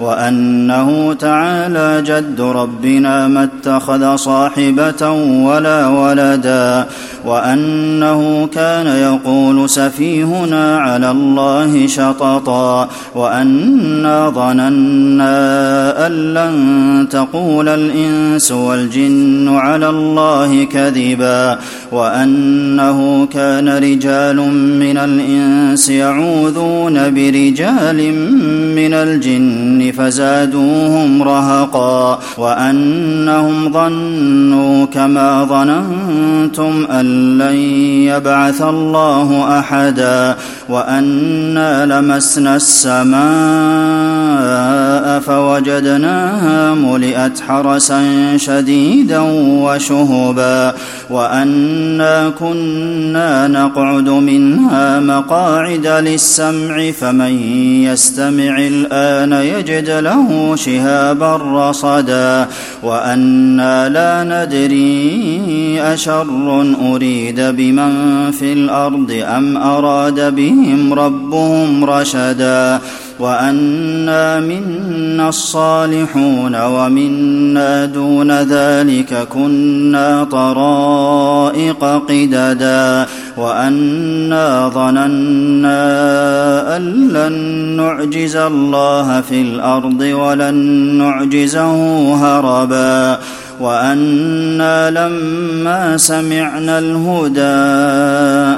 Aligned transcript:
وأنه 0.00 1.12
تعالى 1.12 2.02
جد 2.02 2.40
ربنا 2.40 3.28
ما 3.28 3.44
اتخذ 3.44 4.16
صاحبة 4.16 5.10
ولا 5.44 5.88
ولدا 5.88 6.86
وأنه 7.26 8.48
كان 8.54 8.86
يقول 8.86 9.70
سفيهنا 9.70 10.78
على 10.78 11.10
الله 11.10 11.86
شططا 11.86 12.88
وأنا 13.14 14.30
ظننا 14.30 16.06
أن 16.06 16.12
لن 16.34 17.08
تقول 17.10 17.68
الإنس 17.68 18.52
والجن 18.52 19.56
على 19.56 19.88
الله 19.88 20.64
كذبا 20.64 21.58
وأنه 21.92 23.26
كان 23.26 23.68
رجال 23.68 24.36
من 24.80 24.96
الإنس 24.96 25.88
يعوذون 25.88 27.14
برجال 27.14 28.12
من 28.76 28.94
الجن 28.94 29.85
فزادوهم 29.92 31.22
رهقا 31.22 32.18
وأنهم 32.38 33.72
ظنوا 33.72 34.86
كما 34.86 35.44
ظننتم 35.44 36.86
أن 36.90 37.38
لن 37.38 37.56
يبعث 38.06 38.62
الله 38.62 39.58
أحدا 39.58 40.36
وأنا 40.68 41.86
لمسنا 41.86 42.56
السماء 42.56 43.16
فوجدناها 45.20 46.74
ملئت 46.74 47.40
حرسا 47.48 48.02
شديدا 48.36 49.20
وشهبا 49.40 50.74
وأنا 51.10 52.28
كنا 52.38 53.48
نقعد 53.48 54.08
منها 54.08 55.00
مقاعد 55.00 55.86
للسمع 55.86 56.90
فمن 56.90 57.42
يستمع 57.82 58.58
الآن 58.58 59.32
يجد 59.32 59.75
يجد 59.76 59.90
له 59.90 60.56
شهابا 60.56 61.36
رصدا 61.36 62.46
وأنا 62.82 63.88
لا 63.88 64.24
ندري 64.24 65.80
أشر 65.80 66.26
أريد 66.92 67.40
بمن 67.40 68.30
في 68.30 68.52
الأرض 68.52 69.22
أم 69.24 69.56
أراد 69.56 70.34
بهم 70.34 70.94
ربهم 70.94 71.84
رشدا 71.84 72.80
وأنا 73.20 74.40
منا 74.40 75.28
الصالحون 75.28 76.62
ومنا 76.62 77.84
دون 77.84 78.30
ذلك 78.32 79.28
كنا 79.32 80.24
طرائق 80.24 81.84
قددا 81.84 83.06
وأنا 83.36 84.68
ظننا 84.68 85.76
أن 86.76 87.08
لن 87.08 87.32
نعجز 87.76 88.36
الله 88.36 89.20
في 89.20 89.40
الأرض 89.40 90.00
ولن 90.00 90.54
نعجزه 90.98 91.74
هربا 92.14 93.18
وأنا 93.60 94.90
لما 94.90 95.96
سمعنا 95.96 96.78
الهدى 96.78 97.40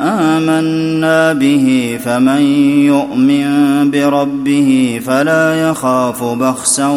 آمنا 0.09 1.33
به 1.33 1.99
فمن 2.05 2.43
يؤمن 2.87 3.47
بربه 3.91 5.01
فلا 5.07 5.71
يخاف 5.71 6.25
بخسا 6.25 6.89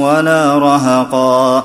ولا 0.00 0.58
رهقا 0.58 1.64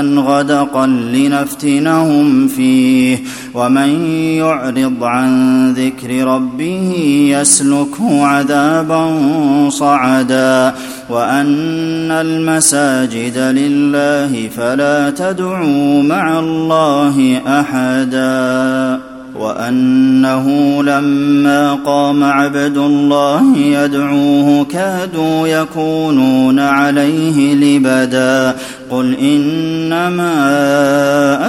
غدقا 0.00 0.86
لنفتنهم 0.86 2.48
فيه. 2.48 3.18
ومن 3.54 4.06
يعرض 4.16 5.04
عن 5.04 5.72
ذكر 5.72 6.24
ربه 6.26 6.94
يسلكه 7.30 8.26
عذابا 8.26 9.20
صعدا. 9.68 10.74
وأن 11.10 12.10
المساجد 12.10 13.38
لله 13.38 14.48
فلا 14.56 15.10
تدعوا 15.10 16.02
مع 16.02 16.38
الله 16.38 17.40
أحدا. 17.46 19.15
وأنه 19.40 20.46
لما 20.82 21.78
قام 21.86 22.24
عبد 22.24 22.76
الله 22.76 23.56
يدعوه 23.56 24.64
كادوا 24.64 25.48
يكونون 25.48 26.58
عليه 26.58 27.54
لبدا. 27.54 28.54
قل 28.90 29.14
إنما 29.14 30.32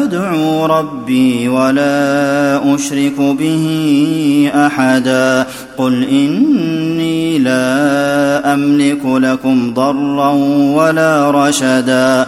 أدعو 0.03 0.65
ربي 0.65 1.49
ولا 1.49 2.75
أشرك 2.75 3.19
به 3.19 3.65
أحدا. 4.55 5.45
قل 5.77 6.03
إني 6.03 7.39
لا 7.39 8.53
أملك 8.53 9.05
لكم 9.05 9.73
ضرا 9.73 10.31
ولا 10.73 11.31
رشدا. 11.31 12.27